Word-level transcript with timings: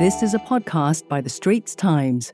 This 0.00 0.22
is 0.22 0.32
a 0.32 0.38
podcast 0.38 1.08
by 1.08 1.20
The 1.20 1.28
Straits 1.28 1.74
Times. 1.74 2.32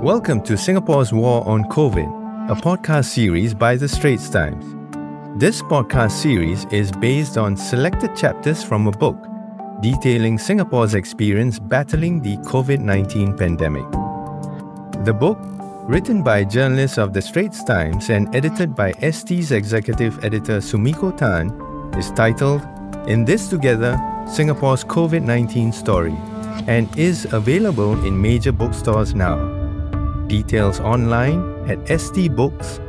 Welcome 0.00 0.40
to 0.44 0.56
Singapore's 0.56 1.12
War 1.12 1.44
on 1.48 1.64
COVID, 1.64 2.48
a 2.48 2.54
podcast 2.54 3.06
series 3.06 3.54
by 3.54 3.74
The 3.74 3.88
Straits 3.88 4.30
Times. 4.30 4.64
This 5.36 5.62
podcast 5.62 6.12
series 6.12 6.64
is 6.66 6.92
based 6.92 7.36
on 7.36 7.56
selected 7.56 8.14
chapters 8.14 8.62
from 8.62 8.86
a 8.86 8.92
book 8.92 9.16
detailing 9.82 10.38
Singapore's 10.38 10.94
experience 10.94 11.58
battling 11.58 12.22
the 12.22 12.36
COVID 12.36 12.78
19 12.78 13.36
pandemic. 13.36 13.90
The 15.04 15.12
book, 15.12 15.40
written 15.88 16.22
by 16.22 16.44
journalists 16.44 16.98
of 16.98 17.12
The 17.12 17.20
Straits 17.20 17.64
Times 17.64 18.10
and 18.10 18.32
edited 18.32 18.76
by 18.76 18.92
ST's 19.10 19.50
executive 19.50 20.24
editor 20.24 20.58
Sumiko 20.58 21.16
Tan, 21.16 21.50
is 21.98 22.12
titled 22.12 22.75
In 23.06 23.24
This 23.24 23.48
Together 23.48 23.96
Singapore's 24.26 24.82
COVID 24.82 25.22
19 25.22 25.70
Story 25.70 26.16
and 26.66 26.88
is 26.98 27.32
available 27.32 27.92
in 28.04 28.20
major 28.20 28.50
bookstores 28.50 29.14
now. 29.14 29.36
Details 30.26 30.80
online 30.80 31.38
at 31.70 31.78
stbooks.sg. 31.84 32.82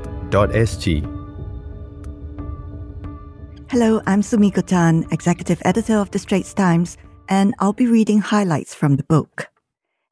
Hello, 3.70 4.02
I'm 4.08 4.22
Sumiko 4.23 4.66
Tan, 4.66 5.05
executive 5.11 5.61
editor 5.63 5.98
of 5.98 6.09
The 6.09 6.17
Straits 6.17 6.55
Times, 6.55 6.97
and 7.30 7.53
I'll 7.59 7.73
be 7.73 7.86
reading 7.86 8.20
highlights 8.20 8.73
from 8.73 8.95
the 8.95 9.03
book. 9.03 9.49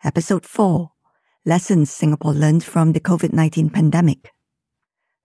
Episode 0.04 0.46
4 0.46 0.92
Lessons 1.48 1.90
Singapore 1.90 2.34
Learned 2.34 2.64
from 2.64 2.92
the 2.92 3.00
COVID 3.00 3.34
19 3.34 3.72
Pandemic. 3.72 4.32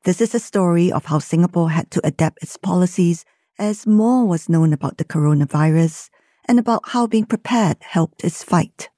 This 0.04 0.22
is 0.22 0.34
a 0.34 0.40
story 0.40 0.90
of 0.90 1.04
how 1.04 1.18
Singapore 1.18 1.68
had 1.68 1.90
to 1.90 2.00
adapt 2.02 2.42
its 2.42 2.56
policies 2.56 3.26
as 3.60 3.86
more 3.86 4.24
was 4.24 4.48
known 4.48 4.72
about 4.72 4.96
the 4.96 5.04
coronavirus 5.04 6.08
and 6.46 6.58
about 6.58 6.80
how 6.88 7.06
being 7.06 7.26
prepared 7.26 7.76
helped 7.80 8.24
its 8.24 8.42
fight. 8.42 8.88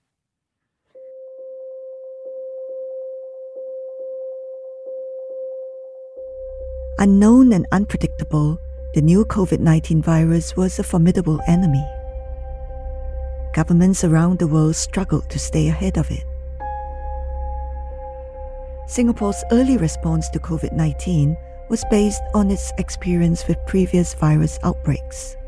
Unknown 6.99 7.53
and 7.53 7.67
unpredictable, 7.73 8.57
the 8.95 9.03
new 9.03 9.25
COVID 9.25 9.59
19 9.59 10.01
virus 10.01 10.57
was 10.57 10.79
a 10.79 10.85
formidable 10.85 11.41
enemy. 11.49 11.85
Governments 13.55 14.05
around 14.05 14.39
the 14.39 14.47
world 14.47 14.77
struggled 14.77 15.29
to 15.31 15.39
stay 15.41 15.67
ahead 15.67 15.99
of 15.99 16.09
it. 16.13 16.25
Singapore's 18.87 19.43
early 19.51 19.77
response 19.77 20.29
to 20.29 20.39
COVID 20.39 20.73
19 20.73 21.37
was 21.73 21.85
based 21.91 22.23
on 22.35 22.51
its 22.51 22.71
experience 22.77 23.49
with 23.49 23.57
previous 23.67 24.13
virus 24.13 24.59
outbreaks. 24.63 25.39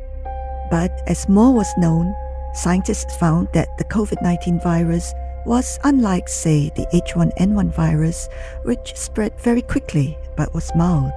But 0.71 0.91
as 1.07 1.29
more 1.29 1.53
was 1.53 1.69
known, 1.77 2.15
scientists 2.55 3.15
found 3.19 3.49
that 3.53 3.69
the 3.77 3.85
COVID 3.85 4.23
19 4.23 4.59
virus 4.61 5.13
was 5.45 5.79
unlike, 5.85 6.31
say, 6.31 6.71
the 6.77 6.87
H1N1 6.95 7.75
virus, 7.75 8.31
which 8.63 8.97
spread 8.97 9.39
very 9.39 9.61
quickly 9.61 10.17
but 10.35 10.55
was 10.55 10.75
mild. 10.75 11.13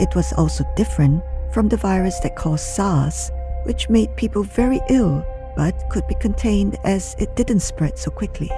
It 0.00 0.12
was 0.16 0.32
also 0.32 0.64
different 0.74 1.22
from 1.52 1.68
the 1.68 1.76
virus 1.76 2.18
that 2.24 2.34
caused 2.34 2.66
SARS, 2.66 3.30
which 3.62 3.88
made 3.88 4.16
people 4.16 4.42
very 4.42 4.80
ill 4.90 5.24
but 5.54 5.88
could 5.88 6.08
be 6.08 6.16
contained 6.16 6.78
as 6.82 7.14
it 7.20 7.36
didn't 7.36 7.60
spread 7.60 7.96
so 7.96 8.10
quickly. 8.10 8.50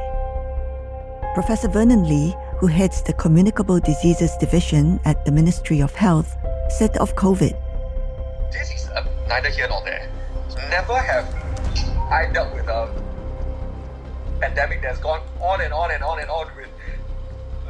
Professor 1.35 1.69
Vernon 1.69 2.09
Lee 2.09 2.35
who 2.59 2.67
heads 2.67 3.03
the 3.03 3.13
Communicable 3.13 3.81
Diseases 3.81 4.37
Division 4.39 5.01
at 5.05 5.25
the 5.25 5.33
Ministry 5.33 5.81
of 5.81 5.95
Health, 5.95 6.37
said 6.69 6.97
of 6.99 7.15
COVID. 7.17 7.53
This 8.53 8.71
is 8.73 8.89
uh, 8.89 9.05
neither 9.29 9.51
here 9.51 9.69
nor 9.69 9.83
there. 9.85 10.09
Never 10.71 10.99
have 10.99 11.27
I 12.11 12.31
dealt 12.33 12.55
with 12.55 12.69
a 12.69 12.89
pandemic 14.41 14.83
that's 14.83 14.99
gone 14.99 15.23
on 15.41 15.61
and 15.61 15.73
on 15.73 15.91
and 15.91 16.03
on 16.03 16.21
and 16.21 16.31
on 16.31 16.47
with 16.57 16.69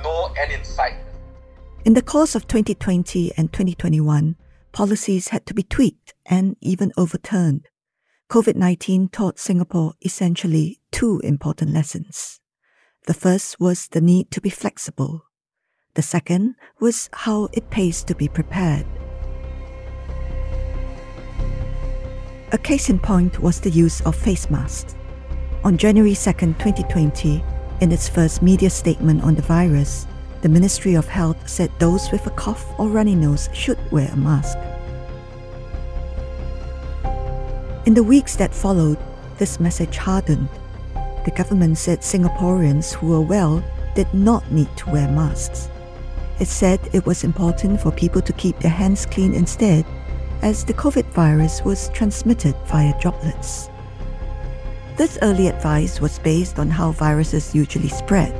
no 0.02 0.32
end 0.40 0.52
in 0.52 0.64
sight. 0.64 0.96
In 1.84 1.94
the 1.94 2.02
course 2.02 2.34
of 2.34 2.46
2020 2.46 3.32
and 3.36 3.52
2021, 3.52 4.36
policies 4.72 5.28
had 5.28 5.46
to 5.46 5.54
be 5.54 5.62
tweaked 5.62 6.14
and 6.26 6.56
even 6.60 6.92
overturned. 6.96 7.68
COVID 8.30 8.56
19 8.56 9.08
taught 9.08 9.38
Singapore 9.38 9.94
essentially 10.02 10.80
two 10.90 11.20
important 11.22 11.72
lessons. 11.72 12.40
The 13.06 13.12
first 13.12 13.60
was 13.60 13.88
the 13.88 14.00
need 14.00 14.30
to 14.30 14.40
be 14.40 14.48
flexible. 14.48 15.26
The 15.92 16.00
second 16.00 16.54
was 16.80 17.10
how 17.12 17.50
it 17.52 17.68
pays 17.68 18.02
to 18.04 18.14
be 18.14 18.28
prepared. 18.28 18.86
A 22.52 22.56
case 22.56 22.88
in 22.88 22.98
point 22.98 23.40
was 23.40 23.60
the 23.60 23.68
use 23.68 24.00
of 24.06 24.16
face 24.16 24.48
masks. 24.48 24.94
On 25.64 25.76
January 25.76 26.14
2, 26.14 26.32
2020, 26.32 27.44
in 27.82 27.92
its 27.92 28.08
first 28.08 28.40
media 28.40 28.70
statement 28.70 29.22
on 29.22 29.34
the 29.34 29.42
virus, 29.42 30.06
the 30.40 30.48
Ministry 30.48 30.94
of 30.94 31.06
Health 31.06 31.46
said 31.46 31.70
those 31.78 32.10
with 32.10 32.26
a 32.26 32.30
cough 32.30 32.64
or 32.78 32.88
runny 32.88 33.14
nose 33.14 33.50
should 33.52 33.78
wear 33.92 34.08
a 34.10 34.16
mask. 34.16 34.56
In 37.84 37.92
the 37.92 38.02
weeks 38.02 38.34
that 38.36 38.54
followed, 38.54 38.96
this 39.36 39.60
message 39.60 39.98
hardened 39.98 40.48
the 41.24 41.30
government 41.30 41.78
said 41.78 42.00
Singaporeans 42.00 42.92
who 42.92 43.08
were 43.08 43.20
well 43.20 43.62
did 43.94 44.12
not 44.12 44.50
need 44.50 44.68
to 44.76 44.90
wear 44.90 45.08
masks. 45.08 45.68
It 46.40 46.48
said 46.48 46.80
it 46.92 47.06
was 47.06 47.24
important 47.24 47.80
for 47.80 47.92
people 47.92 48.20
to 48.22 48.32
keep 48.32 48.58
their 48.58 48.70
hands 48.70 49.06
clean 49.06 49.34
instead, 49.34 49.86
as 50.42 50.64
the 50.64 50.74
COVID 50.74 51.06
virus 51.12 51.62
was 51.64 51.88
transmitted 51.90 52.54
via 52.66 52.92
droplets. 53.00 53.70
This 54.96 55.18
early 55.22 55.48
advice 55.48 56.00
was 56.00 56.18
based 56.18 56.58
on 56.58 56.70
how 56.70 56.92
viruses 56.92 57.54
usually 57.54 57.88
spread. 57.88 58.32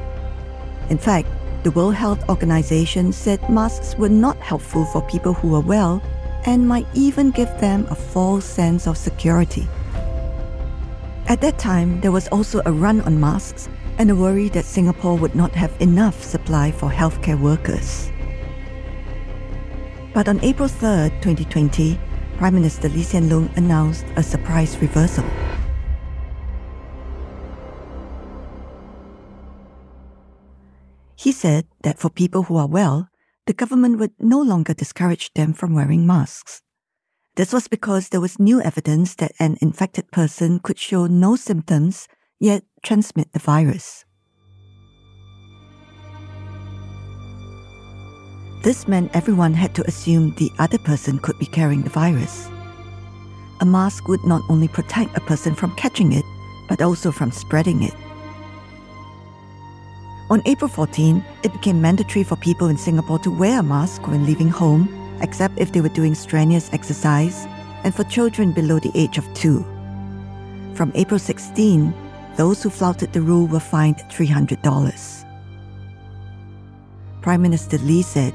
In 0.91 0.99
fact, 0.99 1.29
the 1.63 1.71
World 1.71 1.95
Health 1.95 2.29
Organization 2.29 3.13
said 3.13 3.49
masks 3.49 3.97
were 3.97 4.11
not 4.11 4.37
helpful 4.39 4.85
for 4.85 5.01
people 5.03 5.33
who 5.33 5.49
were 5.49 5.61
well 5.61 6.03
and 6.47 6.69
might 6.69 6.87
even 6.95 7.31
give 7.31 7.49
them 7.59 7.87
a 7.89 7.95
false 7.95 8.45
sense 8.45 8.87
of 8.87 8.99
security. 8.99 9.67
At 11.27 11.41
that 11.41 11.59
time, 11.59 12.03
there 12.03 12.13
was 12.13 12.29
also 12.29 12.61
a 12.67 12.73
run 12.73 13.01
on 13.03 13.19
masks 13.19 13.69
and 13.99 14.11
a 14.11 14.15
worry 14.15 14.51
that 14.51 14.67
Singapore 14.67 15.17
would 15.17 15.35
not 15.35 15.53
have 15.53 15.73
enough 15.81 16.23
supply 16.23 16.71
for 16.71 16.91
healthcare 16.91 17.41
workers. 17.41 18.13
But 20.13 20.29
on 20.29 20.39
April 20.45 20.69
3, 20.69 21.11
2020, 21.23 21.99
Prime 22.37 22.55
Minister 22.55 22.91
Lee 22.91 23.03
Hsien 23.03 23.31
Loong 23.31 23.57
announced 23.57 24.05
a 24.17 24.23
surprise 24.23 24.77
reversal. 24.83 25.25
He 31.17 31.33
said 31.33 31.67
that 31.85 31.99
for 31.99 32.11
people 32.11 32.43
who 32.43 32.57
are 32.59 32.69
well, 32.69 33.09
the 33.47 33.55
government 33.55 33.99
would 33.99 34.13
no 34.19 34.43
longer 34.43 34.75
discourage 34.75 35.33
them 35.33 35.55
from 35.55 35.75
wearing 35.75 36.07
masks. 36.07 36.64
This 37.37 37.53
was 37.53 37.67
because 37.67 38.11
there 38.11 38.21
was 38.21 38.39
new 38.39 38.61
evidence 38.61 39.17
that 39.17 39.33
an 39.41 39.59
infected 39.61 40.13
person 40.13 40.61
could 40.61 40.79
show 40.79 41.07
no 41.07 41.35
symptoms 41.35 42.07
yet 42.39 42.63
transmit 42.85 43.33
the 43.33 43.41
virus. 43.41 44.05
This 48.63 48.87
meant 48.87 49.11
everyone 49.15 49.53
had 49.53 49.75
to 49.75 49.87
assume 49.87 50.35
the 50.37 50.51
other 50.61 50.79
person 50.79 51.19
could 51.19 51.37
be 51.41 51.47
carrying 51.47 51.83
the 51.83 51.91
virus. 51.91 52.49
A 53.61 53.67
mask 53.67 54.07
would 54.07 54.23
not 54.25 54.43
only 54.49 54.69
protect 54.69 55.17
a 55.17 55.21
person 55.21 55.57
from 55.57 55.75
catching 55.75 56.13
it, 56.13 56.25
but 56.69 56.81
also 56.81 57.11
from 57.11 57.33
spreading 57.33 57.83
it. 57.83 57.95
On 60.31 60.41
April 60.47 60.69
14, 60.69 61.23
it 61.43 61.53
became 61.53 61.83
mandatory 61.83 62.23
for 62.23 62.37
people 62.37 62.69
in 62.69 62.79
Singapore 62.79 63.19
to 63.19 63.31
wear 63.31 63.59
a 63.59 63.63
mask 63.63 64.07
when 64.07 64.25
leaving 64.25 64.49
home 64.49 65.04
except 65.25 65.59
if 65.59 65.73
they 65.73 65.81
were 65.81 65.89
doing 65.89 66.15
strenuous 66.15 66.71
exercise, 66.73 67.47
and 67.83 67.95
for 67.95 68.05
children 68.05 68.53
below 68.53 68.79
the 68.79 68.93
age 68.95 69.19
of 69.19 69.25
two. 69.35 69.65
From 70.75 70.93
April 70.95 71.19
16, 71.19 71.93
those 72.37 72.63
who 72.63 72.69
flouted 72.69 73.13
the 73.13 73.23
rule 73.23 73.47
were 73.47 73.61
fined 73.61 73.97
$300. 74.11 75.25
Prime 77.23 77.41
Minister 77.41 77.79
Lee 77.79 78.03
said, 78.03 78.35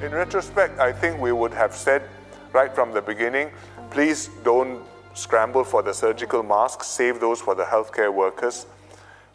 In 0.00 0.12
retrospect, 0.12 0.78
I 0.78 0.92
think 0.92 1.20
we 1.20 1.32
would 1.32 1.52
have 1.52 1.74
said 1.74 2.02
right 2.52 2.72
from 2.72 2.92
the 2.92 3.02
beginning 3.02 3.50
please 3.90 4.30
don't 4.44 4.82
scramble 5.14 5.64
for 5.64 5.82
the 5.82 5.92
surgical 5.92 6.42
masks, 6.42 6.86
save 6.86 7.20
those 7.20 7.40
for 7.40 7.54
the 7.54 7.64
healthcare 7.64 8.12
workers. 8.12 8.66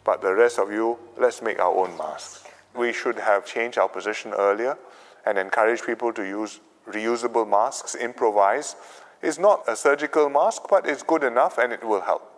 But 0.04 0.22
the 0.22 0.34
rest 0.34 0.58
of 0.58 0.72
you, 0.72 0.98
let's 1.18 1.42
make 1.42 1.58
our 1.58 1.74
own 1.74 1.96
masks. 1.98 2.44
We 2.74 2.92
should 2.92 3.18
have 3.18 3.44
changed 3.44 3.78
our 3.78 3.88
position 3.88 4.32
earlier 4.32 4.78
and 5.26 5.38
encourage 5.38 5.82
people 5.82 6.12
to 6.12 6.22
use 6.22 6.60
reusable 6.88 7.48
masks, 7.48 7.94
improvise, 7.94 8.76
is 9.22 9.38
not 9.38 9.64
a 9.66 9.74
surgical 9.74 10.28
mask, 10.28 10.62
but 10.68 10.86
it's 10.86 11.02
good 11.02 11.24
enough 11.24 11.58
and 11.58 11.72
it 11.72 11.82
will 11.82 12.02
help. 12.02 12.30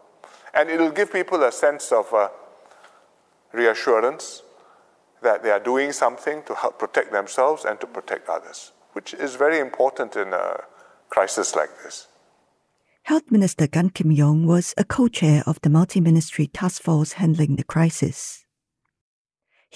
And 0.54 0.70
it'll 0.70 0.90
give 0.90 1.12
people 1.12 1.42
a 1.42 1.52
sense 1.52 1.92
of 1.92 2.12
uh, 2.14 2.28
reassurance 3.52 4.42
that 5.22 5.42
they 5.42 5.50
are 5.50 5.60
doing 5.60 5.92
something 5.92 6.42
to 6.44 6.54
help 6.54 6.78
protect 6.78 7.12
themselves 7.12 7.64
and 7.64 7.80
to 7.80 7.86
protect 7.86 8.28
others, 8.28 8.72
which 8.92 9.12
is 9.14 9.34
very 9.34 9.58
important 9.58 10.14
in 10.16 10.32
a 10.32 10.60
crisis 11.10 11.56
like 11.56 11.70
this. 11.82 12.06
Health 13.02 13.30
Minister 13.30 13.66
Gan 13.66 13.90
Kim 13.90 14.10
Yong 14.10 14.46
was 14.46 14.74
a 14.76 14.84
co 14.84 15.08
chair 15.08 15.42
of 15.46 15.60
the 15.60 15.70
multi 15.70 16.00
ministry 16.00 16.46
task 16.46 16.82
force 16.82 17.12
handling 17.12 17.56
the 17.56 17.64
crisis. 17.64 18.45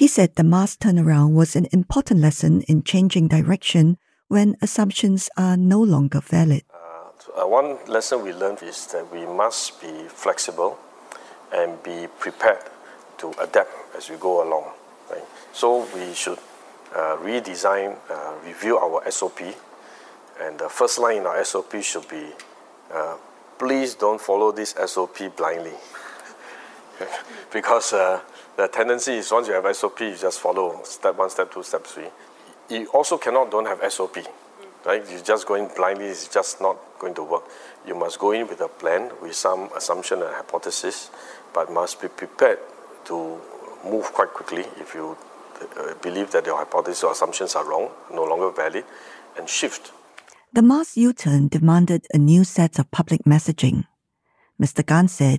He 0.01 0.09
said 0.09 0.37
the 0.37 0.45
mass 0.45 0.79
turnaround 0.79 1.35
was 1.35 1.55
an 1.55 1.67
important 1.73 2.21
lesson 2.21 2.63
in 2.63 2.85
changing 2.85 3.29
direction 3.29 3.99
when 4.29 4.57
assumptions 4.63 5.29
are 5.37 5.59
no 5.59 5.79
longer 5.79 6.23
valid. 6.23 6.63
Uh, 6.73 7.47
one 7.47 7.77
lesson 7.87 8.25
we 8.25 8.33
learned 8.33 8.63
is 8.63 8.87
that 8.95 9.13
we 9.13 9.27
must 9.27 9.79
be 9.79 9.93
flexible 10.09 10.79
and 11.53 11.83
be 11.83 12.07
prepared 12.19 12.65
to 13.19 13.35
adapt 13.43 13.69
as 13.95 14.09
we 14.09 14.17
go 14.17 14.43
along. 14.43 14.73
Right? 15.11 15.23
So 15.53 15.87
we 15.95 16.15
should 16.15 16.39
uh, 16.97 17.19
redesign, 17.21 17.99
uh, 18.09 18.37
review 18.43 18.79
our 18.79 19.05
SOP, 19.11 19.41
and 20.41 20.59
the 20.59 20.71
first 20.71 20.99
line 20.99 21.19
in 21.19 21.27
our 21.27 21.45
SOP 21.45 21.77
should 21.83 22.09
be 22.09 22.25
uh, 22.91 23.17
please 23.59 23.97
don't 23.97 24.19
follow 24.19 24.51
this 24.51 24.75
SOP 24.87 25.37
blindly. 25.37 25.77
because 27.53 27.93
uh, 27.93 28.21
the 28.57 28.69
tendency 28.69 29.15
is 29.15 29.31
once 29.33 29.49
you 29.49 29.55
have 29.55 29.75
SOP, 29.75 30.01
you 30.01 30.17
just 30.17 30.41
follow 30.41 30.81
step 30.85 31.17
one, 31.17 31.31
step 31.31 31.53
two, 31.53 31.63
step 31.63 31.85
three. 31.85 32.09
You 32.69 32.87
also 32.89 33.19
cannot 33.19 33.51
don't 33.51 33.67
have 33.67 33.81
SOP, 33.93 34.19
right? 34.85 35.03
You 35.11 35.21
just 35.23 35.47
going 35.47 35.71
blindly 35.77 36.07
is 36.07 36.29
just 36.29 36.61
not 36.61 36.77
going 36.99 37.15
to 37.15 37.25
work. 37.25 37.45
You 37.87 37.95
must 37.95 38.19
go 38.19 38.33
in 38.33 38.47
with 38.47 38.61
a 38.61 38.69
plan, 38.69 39.11
with 39.23 39.35
some 39.35 39.71
assumption 39.77 40.23
and 40.23 40.35
hypothesis, 40.35 41.11
but 41.55 41.73
must 41.73 42.01
be 42.01 42.09
prepared 42.09 42.59
to 43.07 43.41
move 43.85 44.13
quite 44.13 44.29
quickly 44.35 44.65
if 44.79 44.95
you 44.95 45.17
uh, 45.79 45.95
believe 46.03 46.31
that 46.33 46.47
your 46.47 46.59
hypothesis 46.59 47.03
or 47.03 47.13
assumptions 47.13 47.55
are 47.55 47.65
wrong, 47.65 47.91
no 48.13 48.25
longer 48.25 48.51
valid, 48.51 48.85
and 49.37 49.49
shift 49.49 49.93
the 50.53 50.63
mass 50.63 50.97
U 50.97 51.13
turn 51.13 51.47
demanded 51.47 52.07
a 52.13 52.19
new 52.19 52.43
set 52.43 52.81
of 52.81 52.91
public 52.91 53.23
messaging. 53.23 53.87
Mr. 54.61 54.85
Gan 54.85 55.07
said, 55.07 55.39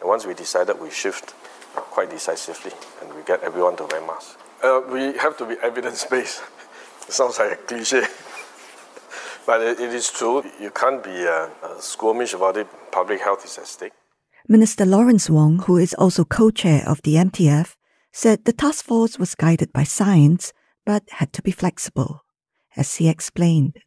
and 0.00 0.08
Once 0.08 0.24
we 0.24 0.32
decided, 0.32 0.80
we 0.80 0.90
shift 0.92 1.34
quite 1.74 2.10
decisively 2.10 2.72
and 3.00 3.12
we 3.14 3.22
get 3.22 3.42
everyone 3.42 3.76
to 3.76 3.84
wear 3.84 4.00
masks. 4.06 4.36
Uh, 4.62 4.80
we 4.90 5.16
have 5.18 5.36
to 5.36 5.46
be 5.46 5.56
evidence 5.62 6.04
based. 6.04 6.42
it 7.08 7.12
sounds 7.12 7.38
like 7.38 7.52
a 7.52 7.56
cliche. 7.56 8.02
but 9.46 9.60
it, 9.60 9.80
it 9.80 9.92
is 9.92 10.10
true. 10.10 10.44
You 10.60 10.70
can't 10.70 11.02
be 11.02 11.26
uh, 11.26 11.48
uh, 11.62 11.78
squirmish 11.78 12.34
about 12.34 12.56
it. 12.56 12.66
Public 12.90 13.20
health 13.20 13.44
is 13.44 13.58
at 13.58 13.66
stake. 13.66 13.92
Minister 14.48 14.84
Lawrence 14.84 15.30
Wong, 15.30 15.60
who 15.60 15.76
is 15.76 15.94
also 15.94 16.24
co 16.24 16.50
chair 16.50 16.82
of 16.86 17.02
the 17.02 17.14
MTF, 17.14 17.76
said 18.12 18.44
the 18.44 18.52
task 18.52 18.84
force 18.84 19.18
was 19.18 19.34
guided 19.34 19.72
by 19.72 19.84
science 19.84 20.52
but 20.84 21.02
had 21.10 21.32
to 21.32 21.42
be 21.42 21.50
flexible. 21.50 22.24
As 22.76 22.96
he 22.96 23.08
explained, 23.08 23.78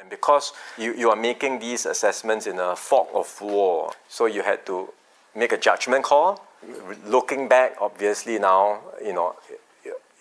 And 0.00 0.08
because 0.08 0.52
you, 0.78 0.94
you 0.94 1.10
are 1.10 1.16
making 1.16 1.58
these 1.58 1.84
assessments 1.84 2.46
in 2.46 2.58
a 2.58 2.76
fog 2.76 3.08
of 3.12 3.40
war, 3.40 3.92
so 4.08 4.26
you 4.26 4.42
had 4.42 4.64
to 4.66 4.88
make 5.34 5.52
a 5.52 5.58
judgment 5.58 6.04
call. 6.04 6.47
Looking 7.06 7.48
back, 7.48 7.76
obviously 7.80 8.38
now, 8.38 8.80
you 9.04 9.12
know, 9.12 9.36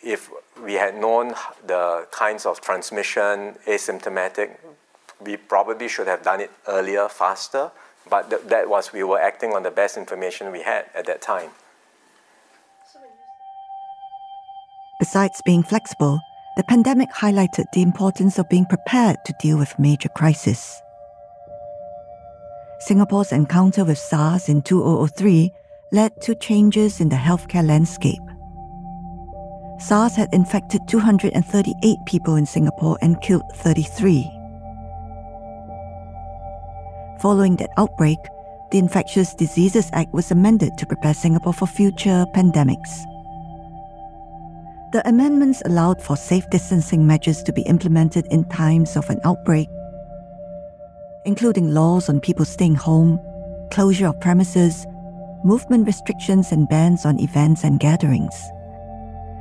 if 0.03 0.29
we 0.63 0.73
had 0.73 0.95
known 0.95 1.33
the 1.65 2.07
kinds 2.11 2.45
of 2.45 2.61
transmission, 2.61 3.55
asymptomatic, 3.65 4.57
we 5.19 5.37
probably 5.37 5.87
should 5.87 6.07
have 6.07 6.23
done 6.23 6.41
it 6.41 6.51
earlier, 6.67 7.09
faster. 7.09 7.71
But 8.09 8.29
th- 8.29 8.43
that 8.43 8.69
was, 8.69 8.93
we 8.93 9.03
were 9.03 9.19
acting 9.19 9.53
on 9.53 9.63
the 9.63 9.71
best 9.71 9.97
information 9.97 10.51
we 10.51 10.61
had 10.61 10.85
at 10.95 11.05
that 11.07 11.21
time. 11.21 11.49
Besides 14.99 15.41
being 15.45 15.63
flexible, 15.63 16.19
the 16.55 16.63
pandemic 16.63 17.09
highlighted 17.11 17.65
the 17.73 17.81
importance 17.81 18.39
of 18.39 18.49
being 18.49 18.65
prepared 18.65 19.17
to 19.25 19.33
deal 19.39 19.57
with 19.57 19.77
major 19.77 20.09
crises. 20.09 20.81
Singapore's 22.79 23.31
encounter 23.31 23.83
with 23.83 23.97
SARS 23.97 24.49
in 24.49 24.61
2003 24.61 25.51
led 25.91 26.19
to 26.21 26.35
changes 26.35 26.99
in 26.99 27.09
the 27.09 27.15
healthcare 27.15 27.65
landscape. 27.65 28.21
SARS 29.79 30.15
had 30.15 30.33
infected 30.33 30.81
238 30.87 31.97
people 32.05 32.35
in 32.35 32.45
Singapore 32.45 32.97
and 33.01 33.21
killed 33.21 33.43
33. 33.55 34.29
Following 37.21 37.55
that 37.57 37.69
outbreak, 37.77 38.17
the 38.71 38.79
Infectious 38.79 39.33
Diseases 39.33 39.89
Act 39.93 40.13
was 40.13 40.29
amended 40.29 40.77
to 40.77 40.85
prepare 40.85 41.13
Singapore 41.13 41.53
for 41.53 41.67
future 41.67 42.25
pandemics. 42.35 43.03
The 44.91 45.01
amendments 45.05 45.61
allowed 45.65 46.01
for 46.01 46.17
safe 46.17 46.49
distancing 46.49 47.05
measures 47.07 47.43
to 47.43 47.53
be 47.53 47.61
implemented 47.61 48.25
in 48.29 48.43
times 48.49 48.97
of 48.97 49.09
an 49.09 49.19
outbreak, 49.23 49.69
including 51.25 51.73
laws 51.73 52.09
on 52.09 52.19
people 52.19 52.45
staying 52.45 52.75
home, 52.75 53.19
closure 53.71 54.07
of 54.07 54.19
premises, 54.19 54.85
movement 55.43 55.85
restrictions, 55.87 56.51
and 56.51 56.67
bans 56.69 57.05
on 57.05 57.19
events 57.19 57.63
and 57.63 57.79
gatherings. 57.79 58.35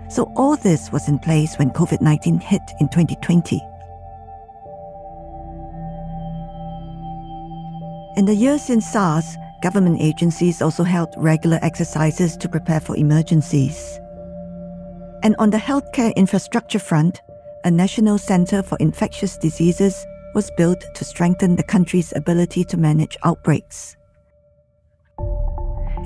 So, 0.09 0.33
all 0.37 0.57
this 0.57 0.93
was 0.93 1.09
in 1.09 1.19
place 1.19 1.57
when 1.57 1.71
COVID 1.71 2.01
19 2.01 2.39
hit 2.39 2.63
in 2.81 2.89
2020. 2.89 3.61
In 8.17 8.25
the 8.25 8.35
years 8.35 8.63
since 8.63 8.87
SARS, 8.87 9.37
government 9.63 10.01
agencies 10.01 10.63
also 10.63 10.85
held 10.85 11.15
regular 11.19 11.59
exercises 11.63 12.37
to 12.39 12.49
prepare 12.49 12.81
for 12.81 12.97
emergencies. 12.97 13.99
And 15.23 15.35
on 15.39 15.51
the 15.51 15.59
healthcare 15.59 16.15
infrastructure 16.15 16.79
front, 16.79 17.21
a 17.65 17.71
National 17.71 18.17
Center 18.17 18.63
for 18.63 18.79
Infectious 18.79 19.37
Diseases 19.37 20.07
was 20.35 20.51
built 20.57 20.85
to 20.95 21.05
strengthen 21.05 21.57
the 21.57 21.63
country's 21.65 22.13
ability 22.15 22.65
to 22.65 22.77
manage 22.77 23.17
outbreaks. 23.25 23.97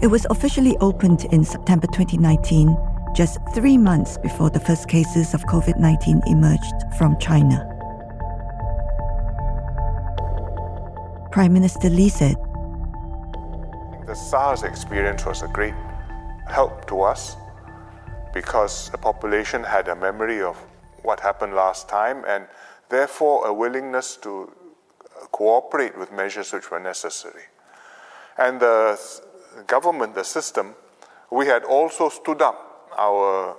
It 0.03 0.07
was 0.07 0.27
officially 0.31 0.79
opened 0.79 1.27
in 1.27 1.45
September 1.45 1.87
2019, 1.87 2.75
just 3.15 3.37
three 3.55 3.77
months 3.77 4.17
before 4.17 4.49
the 4.49 4.59
first 4.59 4.89
cases 4.89 5.35
of 5.35 5.45
COVID 5.45 5.79
19 5.79 6.23
emerged 6.27 6.73
from 6.97 7.19
China. 7.19 7.67
Prime 11.31 11.53
Minister 11.53 11.91
Lee 11.91 12.09
said 12.09 12.37
The 14.07 14.15
SARS 14.15 14.63
experience 14.63 15.27
was 15.27 15.43
a 15.43 15.49
great 15.49 15.75
help 16.49 16.87
to 16.89 17.03
us 17.03 17.37
because 18.33 18.89
the 18.89 18.99
population 18.99 19.63
had 19.63 19.89
a 19.89 19.97
memory 19.97 20.41
of 20.41 20.57
what 21.03 21.21
happened 21.21 21.53
last 21.53 21.91
time 21.91 22.25
and 22.27 22.47
therefore 22.89 23.47
a 23.47 23.53
willingness 23.53 24.17
to 24.23 24.51
cooperate 25.31 25.99
with 25.99 26.11
measures 26.11 26.55
which 26.55 26.71
were 26.71 26.81
necessary. 26.81 27.45
And 28.39 28.59
the 28.61 28.99
government, 29.67 30.15
the 30.15 30.25
system, 30.25 30.75
we 31.31 31.47
had 31.47 31.65
also 31.65 32.09
stood 32.09 32.43
up 32.43 32.91
our 32.99 33.57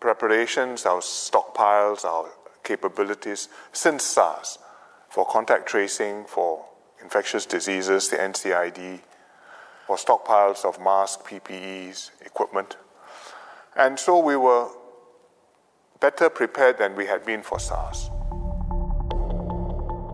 preparations, 0.00 0.86
our 0.86 1.00
stockpiles, 1.00 2.04
our 2.04 2.30
capabilities 2.64 3.48
since 3.72 4.04
SARS 4.04 4.58
for 5.08 5.26
contact 5.26 5.66
tracing, 5.66 6.24
for 6.24 6.64
infectious 7.02 7.44
diseases, 7.44 8.08
the 8.08 8.16
NCID, 8.16 9.00
for 9.86 9.96
stockpiles 9.96 10.64
of 10.64 10.80
masks, 10.80 11.22
PPEs, 11.22 12.10
equipment. 12.24 12.76
And 13.76 13.98
so 13.98 14.18
we 14.18 14.36
were 14.36 14.68
better 16.00 16.30
prepared 16.30 16.78
than 16.78 16.96
we 16.96 17.06
had 17.06 17.26
been 17.26 17.42
for 17.42 17.58
SARS. 17.58 18.10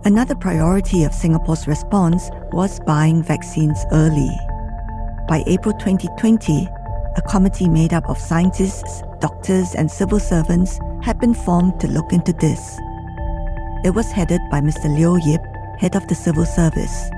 Another 0.05 0.35
priority 0.35 1.05
of 1.05 1.13
Singapore's 1.13 1.67
response 1.69 2.31
was 2.53 2.81
buying 2.81 3.23
vaccines 3.23 3.85
early. 3.93 4.31
By 5.29 5.45
April 5.47 5.75
2020, 5.75 6.67
a 7.17 7.23
committee 7.29 7.69
made 7.69 7.93
up 7.93 8.09
of 8.09 8.17
scientists, 8.17 9.03
doctors, 9.21 9.75
and 9.75 9.91
civil 9.91 10.19
servants 10.19 10.81
had 11.03 11.21
been 11.21 11.35
formed 11.35 11.79
to 11.81 11.87
look 11.87 12.15
into 12.15 12.33
this. 12.33 12.79
It 13.85 13.95
was 13.95 14.11
headed 14.11 14.41
by 14.51 14.63
Mr. 14.63 14.87
Leo 14.89 15.17
Yip, 15.17 15.43
head 15.79 15.97
of 15.97 16.09
the 16.09 16.15
civil 16.15 16.47
service. 16.47 17.11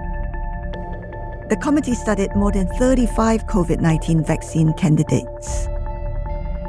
The 1.51 1.59
committee 1.63 1.95
studied 1.95 2.35
more 2.35 2.51
than 2.51 2.67
35 2.67 3.47
COVID 3.47 3.79
19 3.79 4.25
vaccine 4.25 4.73
candidates. 4.73 5.69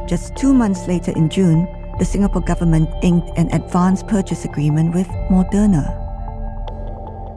Just 0.07 0.35
two 0.35 0.53
months 0.53 0.87
later 0.87 1.11
in 1.15 1.27
June, 1.27 1.67
the 1.97 2.05
Singapore 2.05 2.43
government 2.43 2.87
inked 3.01 3.35
an 3.35 3.51
advance 3.51 4.03
purchase 4.03 4.45
agreement 4.45 4.93
with 4.93 5.07
Moderna. 5.31 5.89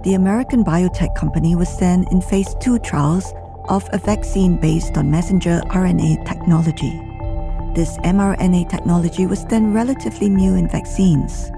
The 0.05 0.13
American 0.13 0.63
biotech 0.63 1.15
company 1.15 1.57
was 1.57 1.75
then 1.79 2.05
in 2.11 2.21
phase 2.21 2.55
two 2.61 2.79
trials 2.81 3.33
of 3.69 3.89
a 3.93 3.99
vaccine 3.99 4.57
based 4.57 4.97
on 4.97 5.11
messenger 5.11 5.61
RNA 5.67 6.27
technology. 6.27 7.01
This 7.75 7.97
mRNA 7.99 8.69
technology 8.69 9.27
was 9.27 9.45
then 9.47 9.73
relatively 9.73 10.29
new 10.29 10.55
in 10.55 10.69
vaccines. 10.69 11.51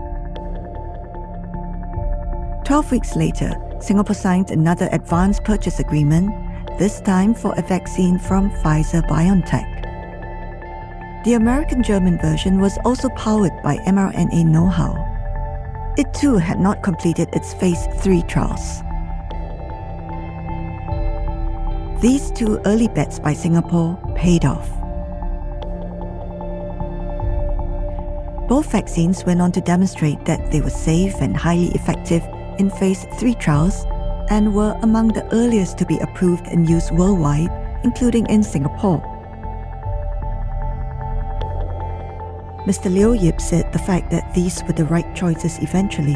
Twelve 2.64 2.90
weeks 2.90 3.16
later, 3.16 3.52
Singapore 3.80 4.14
signed 4.14 4.50
another 4.50 4.88
advance 4.92 5.38
purchase 5.40 5.78
agreement, 5.78 6.30
this 6.78 7.00
time 7.00 7.34
for 7.34 7.54
a 7.56 7.62
vaccine 7.62 8.18
from 8.18 8.50
Pfizer 8.50 9.02
BioNTech. 9.08 9.74
The 11.24 11.34
American 11.34 11.82
German 11.82 12.18
version 12.18 12.60
was 12.60 12.78
also 12.84 13.08
powered 13.10 13.62
by 13.62 13.76
mRNA 13.78 14.46
know 14.46 14.68
how. 14.68 15.06
it 15.96 16.12
too 16.12 16.36
had 16.36 16.60
not 16.60 16.82
completed 16.82 17.28
its 17.32 17.54
phase 17.54 17.86
3 18.00 18.22
trials. 18.22 18.82
These 22.06 22.30
two 22.30 22.60
early 22.66 22.86
bets 22.86 23.18
by 23.18 23.34
Singapore 23.34 23.98
paid 24.14 24.44
off. 24.44 24.70
Both 28.48 28.70
vaccines 28.70 29.24
went 29.24 29.42
on 29.42 29.50
to 29.50 29.60
demonstrate 29.60 30.24
that 30.24 30.52
they 30.52 30.60
were 30.60 30.70
safe 30.70 31.16
and 31.20 31.36
highly 31.36 31.72
effective 31.74 32.22
in 32.60 32.70
phase 32.70 33.04
3 33.18 33.34
trials 33.34 33.84
and 34.30 34.54
were 34.54 34.78
among 34.84 35.08
the 35.08 35.26
earliest 35.34 35.78
to 35.78 35.84
be 35.84 35.98
approved 35.98 36.46
and 36.46 36.70
used 36.70 36.92
worldwide, 36.92 37.50
including 37.82 38.24
in 38.26 38.44
Singapore. 38.44 39.02
Mr. 42.68 42.88
Leo 42.88 43.14
Yip 43.14 43.40
said 43.40 43.72
the 43.72 43.80
fact 43.80 44.12
that 44.12 44.32
these 44.32 44.62
were 44.62 44.74
the 44.74 44.84
right 44.84 45.12
choices 45.16 45.58
eventually 45.58 46.14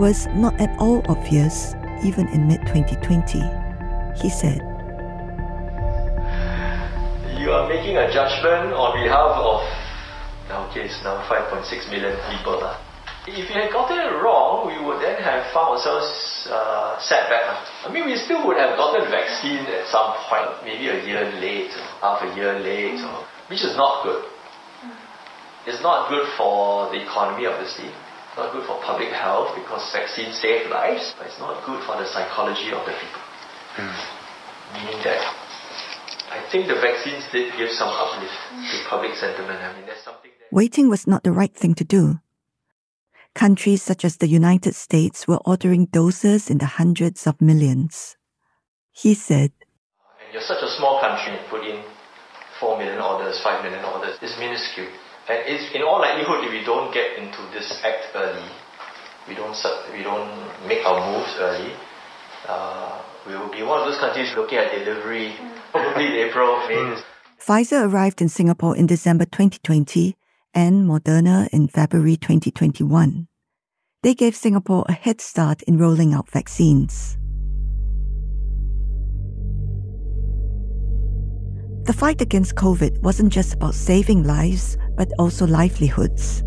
was 0.00 0.26
not 0.34 0.60
at 0.60 0.76
all 0.80 1.00
obvious, 1.08 1.76
even 2.02 2.26
in 2.30 2.48
mid 2.48 2.60
2020. 2.62 3.40
He 4.20 4.30
said, 4.30 4.77
You 7.68 7.74
making 7.76 8.00
a 8.00 8.08
judgment 8.08 8.72
on 8.72 8.96
behalf 8.96 9.36
of 9.44 9.60
our 10.48 10.64
case 10.72 10.96
now 11.04 11.20
5.6 11.28 11.68
million 11.92 12.16
people. 12.32 12.64
If 13.28 13.44
you 13.44 13.60
had 13.60 13.68
gotten 13.68 14.00
it 14.00 14.24
wrong, 14.24 14.72
we 14.72 14.80
would 14.80 15.04
then 15.04 15.20
have 15.20 15.52
found 15.52 15.76
ourselves 15.76 16.48
uh, 16.48 16.96
setback. 16.96 17.44
I 17.84 17.92
mean, 17.92 18.08
we 18.08 18.16
still 18.16 18.40
would 18.48 18.56
have 18.56 18.80
gotten 18.80 19.04
the 19.04 19.12
vaccine 19.12 19.68
at 19.68 19.84
some 19.92 20.16
point, 20.32 20.64
maybe 20.64 20.88
a 20.88 20.96
year 21.04 21.28
late, 21.44 21.68
half 22.00 22.24
a 22.24 22.32
year 22.32 22.56
late, 22.56 23.04
or, 23.04 23.28
which 23.52 23.60
is 23.60 23.76
not 23.76 24.00
good. 24.00 24.24
It's 25.68 25.84
not 25.84 26.08
good 26.08 26.24
for 26.40 26.88
the 26.88 27.04
economy, 27.04 27.44
obviously. 27.44 27.92
It's 27.92 28.38
not 28.40 28.48
good 28.56 28.64
for 28.64 28.80
public 28.80 29.12
health 29.12 29.52
because 29.52 29.84
vaccines 29.92 30.40
save 30.40 30.72
lives, 30.72 31.12
but 31.20 31.28
it's 31.28 31.36
not 31.36 31.60
good 31.68 31.84
for 31.84 32.00
the 32.00 32.08
psychology 32.08 32.72
of 32.72 32.80
the 32.88 32.96
people. 32.96 33.22
Mm. 33.76 33.92
Meaning 34.72 35.04
that 35.04 35.20
I 36.30 36.48
think 36.50 36.68
the 36.68 36.74
vaccines 36.80 37.24
did 37.32 37.56
give 37.56 37.70
some 37.70 37.88
uplift 37.88 38.34
to 38.70 38.88
public 38.88 39.14
sentiment. 39.14 39.60
I 39.60 39.76
mean, 39.76 39.86
that's 39.86 40.04
something 40.04 40.28
waiting 40.50 40.88
was 40.88 41.06
not 41.06 41.24
the 41.24 41.32
right 41.32 41.54
thing 41.54 41.74
to 41.74 41.84
do. 41.84 42.20
Countries 43.34 43.82
such 43.82 44.04
as 44.04 44.16
the 44.16 44.28
United 44.28 44.74
States 44.74 45.28
were 45.28 45.40
ordering 45.44 45.86
doses 45.86 46.50
in 46.50 46.58
the 46.58 46.66
hundreds 46.66 47.26
of 47.26 47.40
millions. 47.40 48.16
He 48.92 49.14
said, 49.14 49.52
and 50.24 50.32
You're 50.32 50.42
such 50.42 50.62
a 50.62 50.70
small 50.76 51.00
country, 51.00 51.34
you 51.34 51.38
put 51.48 51.64
in 51.64 51.82
4 52.58 52.78
million 52.78 53.00
orders, 53.00 53.40
5 53.42 53.62
million 53.62 53.84
orders, 53.84 54.18
it's 54.20 54.36
minuscule. 54.38 54.88
And 55.28 55.44
it's, 55.46 55.72
in 55.74 55.82
all 55.82 56.00
likelihood, 56.00 56.44
if 56.44 56.50
we 56.50 56.64
don't 56.64 56.92
get 56.92 57.18
into 57.18 57.38
this 57.52 57.68
act 57.84 58.08
early, 58.14 58.48
we 59.28 59.34
don't, 59.34 59.54
we 59.92 60.02
don't 60.02 60.66
make 60.66 60.84
our 60.84 60.98
moves 61.12 61.36
early, 61.38 61.76
uh, 62.48 63.02
we 63.28 63.36
will 63.36 63.50
be 63.50 63.62
one 63.62 63.80
of 63.80 63.86
those 63.86 64.00
countries 64.00 64.34
looking 64.34 64.58
at 64.58 64.72
delivery 64.72 65.32
mm. 65.32 65.56
probably 65.70 66.06
in 66.06 66.28
April, 66.28 66.56
May. 66.66 66.74
Mm. 66.74 67.02
Pfizer 67.38 67.84
arrived 67.86 68.22
in 68.22 68.28
Singapore 68.28 68.76
in 68.76 68.86
December 68.86 69.26
2020 69.26 70.16
and 70.54 70.88
Moderna 70.88 71.48
in 71.52 71.68
February 71.68 72.16
2021. 72.16 73.28
They 74.02 74.14
gave 74.14 74.34
Singapore 74.34 74.84
a 74.88 74.92
head 74.92 75.20
start 75.20 75.62
in 75.62 75.76
rolling 75.76 76.14
out 76.14 76.30
vaccines. 76.30 77.18
The 81.84 81.92
fight 81.92 82.20
against 82.20 82.54
COVID 82.54 83.02
wasn't 83.02 83.32
just 83.32 83.54
about 83.54 83.74
saving 83.74 84.24
lives, 84.24 84.76
but 84.96 85.10
also 85.18 85.46
livelihoods. 85.46 86.42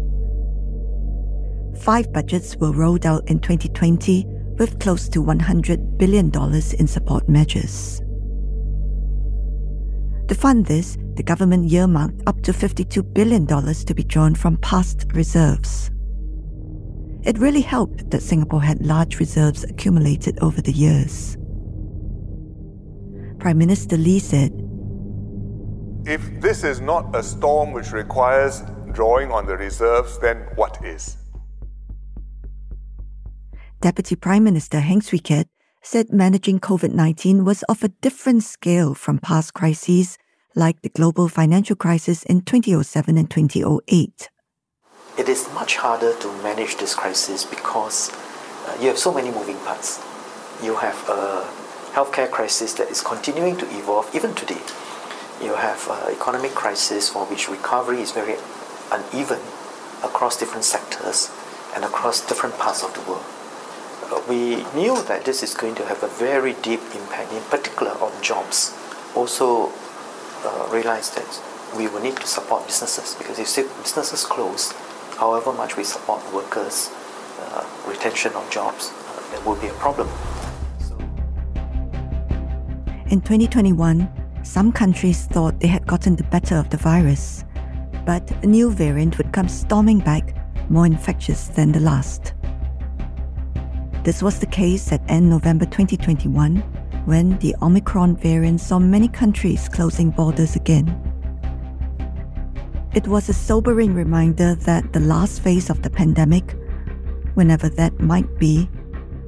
Five 1.83 2.11
budgets 2.13 2.55
were 2.57 2.71
rolled 2.71 3.05
out 3.05 3.27
in 3.29 3.39
2020 3.39 4.25
with 4.61 4.79
close 4.79 5.09
to 5.09 5.23
$100 5.23 5.97
billion 5.97 6.31
in 6.77 6.85
support 6.85 7.27
measures. 7.27 7.99
To 10.27 10.35
fund 10.35 10.67
this, 10.67 10.99
the 11.15 11.23
government 11.23 11.73
earmarked 11.73 12.21
up 12.27 12.43
to 12.43 12.51
$52 12.51 13.11
billion 13.11 13.47
to 13.47 13.93
be 13.95 14.03
drawn 14.03 14.35
from 14.35 14.57
past 14.57 15.07
reserves. 15.13 15.89
It 17.23 17.39
really 17.39 17.61
helped 17.61 18.11
that 18.11 18.21
Singapore 18.21 18.61
had 18.61 18.85
large 18.85 19.19
reserves 19.19 19.63
accumulated 19.63 20.37
over 20.43 20.61
the 20.61 20.71
years. 20.71 21.37
Prime 23.39 23.57
Minister 23.57 23.97
Lee 23.97 24.19
said, 24.19 24.51
If 26.05 26.39
this 26.39 26.63
is 26.63 26.81
not 26.81 27.15
a 27.15 27.23
storm 27.23 27.71
which 27.71 27.91
requires 27.93 28.61
drawing 28.91 29.31
on 29.31 29.47
the 29.47 29.57
reserves, 29.57 30.19
then 30.19 30.37
what 30.53 30.85
is? 30.85 31.17
Deputy 33.81 34.15
Prime 34.15 34.43
Minister 34.43 34.79
Heng 34.79 35.01
Swee 35.01 35.17
Keat 35.17 35.47
said 35.81 36.13
managing 36.13 36.59
COVID 36.59 36.93
19 36.93 37.43
was 37.43 37.63
of 37.63 37.83
a 37.83 37.87
different 37.87 38.43
scale 38.43 38.93
from 38.93 39.17
past 39.17 39.55
crises 39.55 40.19
like 40.55 40.79
the 40.83 40.89
global 40.89 41.27
financial 41.27 41.75
crisis 41.75 42.21
in 42.21 42.41
2007 42.41 43.17
and 43.17 43.27
2008. 43.27 44.29
It 45.17 45.27
is 45.27 45.49
much 45.55 45.77
harder 45.77 46.13
to 46.13 46.27
manage 46.43 46.77
this 46.77 46.93
crisis 46.93 47.43
because 47.43 48.11
uh, 48.67 48.77
you 48.79 48.87
have 48.87 48.99
so 48.99 49.11
many 49.11 49.31
moving 49.31 49.57
parts. 49.57 49.99
You 50.61 50.75
have 50.75 51.09
a 51.09 51.49
healthcare 51.93 52.29
crisis 52.29 52.73
that 52.73 52.91
is 52.91 53.01
continuing 53.01 53.57
to 53.57 53.65
evolve 53.65 54.13
even 54.13 54.35
today. 54.35 54.61
You 55.41 55.55
have 55.55 55.87
an 55.89 56.13
economic 56.13 56.51
crisis 56.51 57.09
for 57.09 57.25
which 57.25 57.49
recovery 57.49 58.01
is 58.01 58.11
very 58.11 58.35
uneven 58.91 59.39
across 60.03 60.37
different 60.37 60.65
sectors 60.65 61.31
and 61.73 61.83
across 61.83 62.23
different 62.23 62.59
parts 62.59 62.83
of 62.83 62.93
the 62.93 63.01
world 63.09 63.25
we 64.27 64.63
knew 64.75 65.01
that 65.03 65.23
this 65.25 65.41
is 65.41 65.53
going 65.53 65.75
to 65.75 65.85
have 65.85 66.03
a 66.03 66.07
very 66.07 66.53
deep 66.61 66.81
impact, 66.93 67.31
in 67.31 67.41
particular 67.43 67.91
on 67.93 68.11
jobs. 68.21 68.73
Also, 69.15 69.71
uh, 70.43 70.69
realized 70.71 71.15
that 71.15 71.41
we 71.77 71.87
will 71.87 72.01
need 72.01 72.17
to 72.17 72.27
support 72.27 72.65
businesses 72.65 73.15
because 73.15 73.39
if 73.39 73.55
businesses 73.83 74.25
close, 74.25 74.73
however 75.17 75.53
much 75.53 75.77
we 75.77 75.83
support 75.83 76.21
workers, 76.33 76.89
uh, 77.39 77.65
retention 77.87 78.33
of 78.33 78.49
jobs, 78.49 78.91
uh, 78.91 79.31
there 79.31 79.41
will 79.45 79.59
be 79.61 79.67
a 79.67 79.73
problem. 79.73 80.07
So 80.79 80.97
In 83.09 83.21
2021, 83.21 84.09
some 84.43 84.71
countries 84.71 85.25
thought 85.25 85.59
they 85.59 85.67
had 85.67 85.85
gotten 85.85 86.15
the 86.15 86.23
better 86.23 86.55
of 86.55 86.69
the 86.69 86.77
virus, 86.77 87.45
but 88.05 88.29
a 88.43 88.47
new 88.47 88.71
variant 88.71 89.17
would 89.17 89.31
come 89.31 89.47
storming 89.47 89.99
back, 89.99 90.35
more 90.69 90.85
infectious 90.85 91.47
than 91.47 91.71
the 91.71 91.79
last. 91.79 92.33
This 94.03 94.23
was 94.23 94.39
the 94.39 94.47
case 94.47 94.91
at 94.91 95.01
end 95.07 95.29
November 95.29 95.65
2021 95.65 96.57
when 97.05 97.37
the 97.37 97.55
Omicron 97.61 98.15
variant 98.15 98.59
saw 98.59 98.79
many 98.79 99.07
countries 99.07 99.69
closing 99.69 100.09
borders 100.09 100.55
again. 100.55 100.87
It 102.95 103.07
was 103.07 103.29
a 103.29 103.33
sobering 103.33 103.93
reminder 103.93 104.55
that 104.55 104.91
the 104.91 104.99
last 104.99 105.41
phase 105.41 105.69
of 105.69 105.83
the 105.83 105.91
pandemic, 105.91 106.55
whenever 107.35 107.69
that 107.69 107.99
might 107.99 108.39
be, 108.39 108.67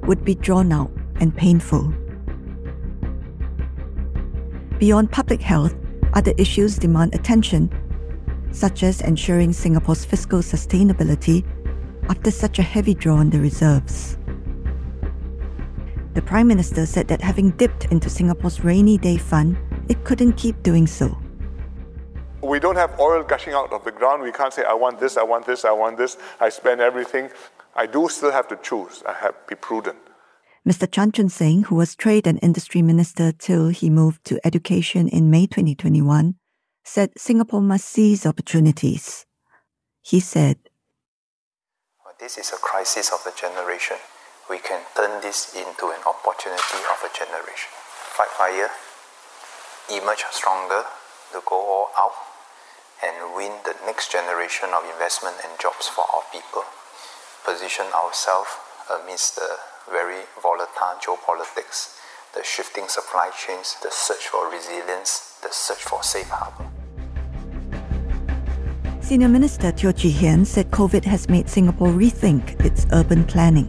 would 0.07 0.25
be 0.25 0.33
drawn 0.33 0.71
out 0.71 0.91
and 1.19 1.37
painful. 1.37 1.93
Beyond 4.79 5.11
public 5.11 5.41
health, 5.41 5.75
other 6.13 6.33
issues 6.39 6.77
demand 6.77 7.13
attention, 7.13 7.69
such 8.51 8.81
as 8.81 9.01
ensuring 9.01 9.53
Singapore's 9.53 10.03
fiscal 10.03 10.39
sustainability 10.39 11.45
after 12.09 12.31
such 12.31 12.57
a 12.57 12.63
heavy 12.63 12.95
draw 12.95 13.17
on 13.17 13.29
the 13.29 13.39
reserves. 13.39 14.17
The 16.13 16.21
Prime 16.21 16.47
Minister 16.47 16.85
said 16.85 17.07
that 17.07 17.21
having 17.21 17.49
dipped 17.51 17.85
into 17.85 18.07
Singapore's 18.07 18.63
rainy 18.63 18.99
day 18.99 19.17
fund, 19.17 19.57
it 19.89 20.03
couldn't 20.03 20.33
keep 20.33 20.61
doing 20.61 20.85
so. 20.85 21.17
We 22.43 22.59
don't 22.59 22.75
have 22.75 22.99
oil 22.99 23.23
gushing 23.23 23.53
out 23.53 23.73
of 23.73 23.83
the 23.83 23.91
ground. 23.91 24.21
We 24.21 24.31
can't 24.31 24.53
say, 24.53 24.63
I 24.63 24.73
want 24.73 24.99
this, 24.99 25.17
I 25.17 25.23
want 25.23 25.47
this, 25.47 25.65
I 25.65 25.71
want 25.71 25.97
this, 25.97 26.17
I 26.39 26.49
spend 26.49 26.81
everything. 26.81 27.31
I 27.75 27.87
do 27.87 28.07
still 28.09 28.31
have 28.31 28.47
to 28.49 28.57
choose. 28.57 29.01
I 29.07 29.13
have 29.13 29.31
to 29.31 29.47
be 29.49 29.55
prudent. 29.55 29.97
Mr. 30.67 30.89
Chan 30.89 31.13
Chun 31.13 31.29
Sing, 31.29 31.63
who 31.63 31.75
was 31.75 31.95
Trade 31.95 32.27
and 32.27 32.37
Industry 32.43 32.83
Minister 32.83 33.31
till 33.31 33.69
he 33.69 33.89
moved 33.89 34.23
to 34.25 34.39
Education 34.45 35.07
in 35.07 35.31
May 35.31 35.47
2021, 35.47 36.35
said 36.83 37.11
Singapore 37.17 37.61
must 37.61 37.85
seize 37.85 38.25
opportunities. 38.25 39.25
He 40.03 40.19
said, 40.19 40.57
This 42.19 42.37
is 42.37 42.51
a 42.51 42.57
crisis 42.57 43.11
of 43.11 43.25
a 43.25 43.35
generation 43.35 43.97
we 44.53 44.59
can 44.59 44.85
turn 44.95 45.19
this 45.25 45.49
into 45.57 45.89
an 45.89 45.97
opportunity 46.05 46.79
of 46.85 47.01
a 47.01 47.09
generation. 47.09 47.73
Fight 48.13 48.29
fire, 48.37 48.69
emerge 49.89 50.21
stronger 50.29 50.85
to 51.33 51.41
go 51.49 51.57
all 51.57 51.89
out, 51.97 52.13
and 53.01 53.33
win 53.33 53.49
the 53.65 53.73
next 53.89 54.11
generation 54.11 54.69
of 54.77 54.85
investment 54.85 55.33
and 55.41 55.49
jobs 55.57 55.89
for 55.89 56.05
our 56.13 56.21
people. 56.31 56.61
Position 57.43 57.87
ourselves 57.97 58.51
amidst 58.93 59.37
the 59.37 59.57
very 59.89 60.21
volatile 60.39 61.01
geopolitics, 61.01 61.97
the 62.35 62.43
shifting 62.43 62.87
supply 62.87 63.31
chains, 63.33 63.77
the 63.81 63.89
search 63.89 64.27
for 64.29 64.51
resilience, 64.53 65.33
the 65.41 65.49
search 65.49 65.81
for 65.81 66.03
safe 66.03 66.29
harbor. 66.29 66.69
Senior 69.01 69.29
Minister 69.29 69.71
Teo 69.71 69.91
Chee 69.91 70.11
Hean 70.11 70.45
said 70.45 70.69
COVID 70.69 71.03
has 71.05 71.27
made 71.27 71.49
Singapore 71.49 71.89
rethink 71.89 72.63
its 72.63 72.85
urban 72.93 73.25
planning. 73.25 73.67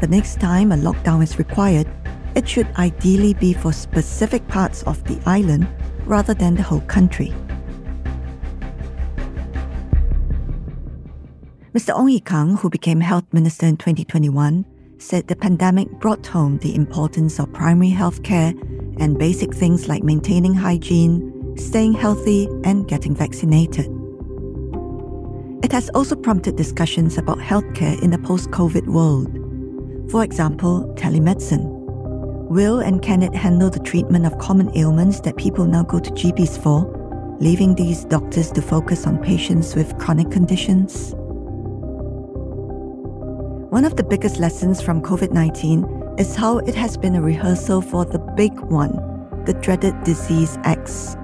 The 0.00 0.06
next 0.08 0.40
time 0.40 0.72
a 0.72 0.76
lockdown 0.76 1.22
is 1.22 1.38
required, 1.38 1.88
it 2.34 2.46
should 2.46 2.68
ideally 2.76 3.32
be 3.32 3.54
for 3.54 3.72
specific 3.72 4.46
parts 4.46 4.82
of 4.82 5.02
the 5.04 5.18
island 5.24 5.66
rather 6.04 6.34
than 6.34 6.54
the 6.54 6.62
whole 6.62 6.82
country. 6.82 7.32
Mr. 11.72 11.94
Ong 11.94 12.10
Ye 12.10 12.20
Kung, 12.20 12.56
who 12.56 12.68
became 12.68 13.00
Health 13.00 13.24
Minister 13.32 13.66
in 13.66 13.78
2021, 13.78 14.66
said 14.98 15.28
the 15.28 15.36
pandemic 15.36 15.90
brought 15.92 16.26
home 16.26 16.58
the 16.58 16.74
importance 16.74 17.38
of 17.38 17.52
primary 17.54 17.90
health 17.90 18.22
care 18.22 18.52
and 18.98 19.18
basic 19.18 19.54
things 19.54 19.88
like 19.88 20.02
maintaining 20.02 20.54
hygiene, 20.54 21.54
staying 21.56 21.94
healthy, 21.94 22.48
and 22.64 22.86
getting 22.86 23.14
vaccinated. 23.14 23.86
It 25.62 25.72
has 25.72 25.88
also 25.90 26.16
prompted 26.16 26.56
discussions 26.56 27.16
about 27.16 27.38
healthcare 27.38 28.00
in 28.02 28.10
the 28.10 28.18
post 28.18 28.50
COVID 28.50 28.86
world. 28.86 29.45
For 30.10 30.22
example, 30.22 30.92
telemedicine. 30.96 31.66
Will 32.48 32.78
and 32.78 33.02
can 33.02 33.24
it 33.24 33.34
handle 33.34 33.70
the 33.70 33.80
treatment 33.80 34.24
of 34.24 34.38
common 34.38 34.70
ailments 34.76 35.18
that 35.20 35.36
people 35.36 35.64
now 35.64 35.82
go 35.82 35.98
to 35.98 36.10
GPs 36.10 36.62
for, 36.62 37.36
leaving 37.40 37.74
these 37.74 38.04
doctors 38.04 38.52
to 38.52 38.62
focus 38.62 39.04
on 39.04 39.18
patients 39.18 39.74
with 39.74 39.98
chronic 39.98 40.30
conditions? 40.30 41.12
One 43.70 43.84
of 43.84 43.96
the 43.96 44.04
biggest 44.04 44.38
lessons 44.38 44.80
from 44.80 45.02
COVID 45.02 45.32
19 45.32 46.14
is 46.18 46.36
how 46.36 46.58
it 46.58 46.76
has 46.76 46.96
been 46.96 47.16
a 47.16 47.20
rehearsal 47.20 47.82
for 47.82 48.04
the 48.04 48.20
big 48.20 48.58
one, 48.60 48.92
the 49.44 49.54
dreaded 49.54 50.04
disease 50.04 50.56
X. 50.62 51.16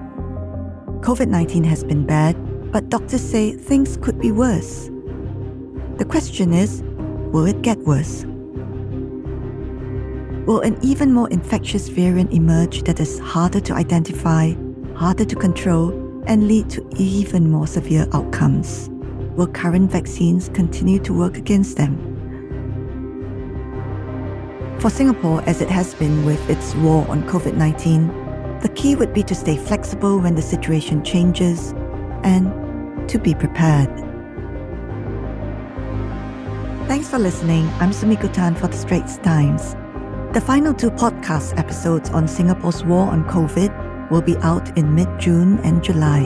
COVID 0.99 1.29
19 1.29 1.63
has 1.63 1.85
been 1.85 2.05
bad, 2.05 2.35
but 2.73 2.89
doctors 2.89 3.21
say 3.21 3.53
things 3.53 3.95
could 3.95 4.19
be 4.19 4.33
worse. 4.33 4.89
The 5.99 6.05
question 6.05 6.51
is 6.51 6.83
will 7.31 7.45
it 7.45 7.61
get 7.61 7.77
worse? 7.79 8.25
Will 10.45 10.59
an 10.59 10.77
even 10.81 11.13
more 11.13 11.29
infectious 11.29 11.87
variant 11.87 12.33
emerge 12.33 12.83
that 12.83 12.99
is 12.99 13.17
harder 13.17 13.61
to 13.61 13.73
identify, 13.73 14.53
harder 14.93 15.23
to 15.23 15.35
control, 15.37 15.91
and 16.27 16.49
lead 16.49 16.69
to 16.71 16.85
even 16.97 17.49
more 17.49 17.65
severe 17.65 18.07
outcomes? 18.11 18.89
Will 19.37 19.47
current 19.47 19.89
vaccines 19.89 20.49
continue 20.49 20.99
to 20.99 21.13
work 21.13 21.37
against 21.37 21.77
them? 21.77 21.97
For 24.79 24.89
Singapore, 24.89 25.41
as 25.47 25.61
it 25.61 25.69
has 25.69 25.93
been 25.93 26.25
with 26.25 26.49
its 26.49 26.75
war 26.75 27.07
on 27.07 27.23
COVID 27.23 27.55
19, 27.55 28.59
the 28.59 28.69
key 28.75 28.95
would 28.95 29.13
be 29.13 29.23
to 29.23 29.35
stay 29.35 29.55
flexible 29.55 30.19
when 30.19 30.35
the 30.35 30.41
situation 30.41 31.05
changes 31.05 31.73
and 32.23 33.07
to 33.07 33.17
be 33.17 33.33
prepared. 33.33 33.89
Thanks 36.89 37.07
for 37.07 37.17
listening. 37.17 37.65
I'm 37.79 37.91
Sumiko 37.91 38.31
Tan 38.31 38.55
for 38.55 38.67
The 38.67 38.77
Straits 38.77 39.17
Times. 39.19 39.77
The 40.33 40.41
final 40.41 40.73
two 40.73 40.89
podcast 40.89 41.59
episodes 41.59 42.09
on 42.09 42.27
Singapore's 42.27 42.83
war 42.83 43.05
on 43.05 43.23
COVID 43.25 44.09
will 44.09 44.23
be 44.23 44.35
out 44.37 44.75
in 44.75 44.95
mid 44.95 45.07
June 45.19 45.59
and 45.59 45.83
July. 45.83 46.23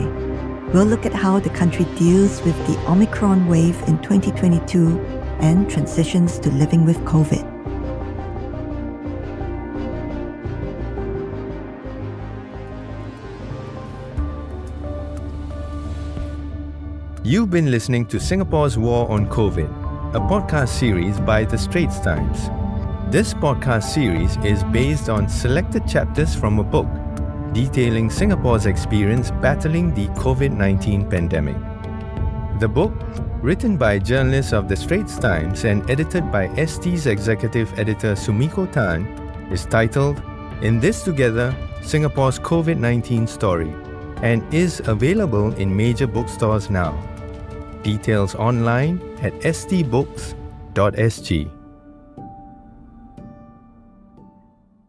We'll 0.72 0.86
look 0.86 1.04
at 1.04 1.12
how 1.12 1.40
the 1.40 1.50
country 1.50 1.84
deals 1.94 2.40
with 2.40 2.56
the 2.66 2.78
Omicron 2.90 3.48
wave 3.48 3.76
in 3.86 4.00
2022 4.00 4.98
and 5.40 5.68
transitions 5.68 6.38
to 6.38 6.50
living 6.52 6.86
with 6.86 6.96
COVID. 7.00 7.44
You've 17.22 17.50
been 17.50 17.70
listening 17.70 18.06
to 18.06 18.18
Singapore's 18.18 18.78
War 18.78 19.06
on 19.10 19.28
COVID, 19.28 19.68
a 20.14 20.18
podcast 20.18 20.70
series 20.70 21.20
by 21.20 21.44
The 21.44 21.58
Straits 21.58 22.00
Times. 22.00 22.48
This 23.10 23.32
podcast 23.32 23.84
series 23.84 24.36
is 24.44 24.62
based 24.64 25.08
on 25.08 25.30
selected 25.30 25.88
chapters 25.88 26.34
from 26.34 26.58
a 26.58 26.62
book 26.62 26.86
detailing 27.54 28.10
Singapore's 28.10 28.66
experience 28.66 29.30
battling 29.30 29.94
the 29.94 30.08
COVID 30.08 30.54
19 30.54 31.08
pandemic. 31.08 31.56
The 32.60 32.68
book, 32.68 32.92
written 33.40 33.78
by 33.78 33.98
journalists 33.98 34.52
of 34.52 34.68
The 34.68 34.76
Straits 34.76 35.18
Times 35.18 35.64
and 35.64 35.88
edited 35.90 36.30
by 36.30 36.54
ST's 36.62 37.06
executive 37.06 37.72
editor 37.78 38.12
Sumiko 38.12 38.70
Tan, 38.70 39.06
is 39.50 39.64
titled 39.64 40.20
In 40.60 40.78
This 40.78 41.02
Together 41.02 41.56
Singapore's 41.80 42.38
COVID 42.38 42.76
19 42.76 43.26
Story 43.26 43.72
and 44.20 44.42
is 44.52 44.80
available 44.84 45.54
in 45.54 45.74
major 45.74 46.06
bookstores 46.06 46.68
now. 46.68 46.92
Details 47.82 48.34
online 48.34 49.00
at 49.22 49.32
stbooks.sg. 49.40 50.34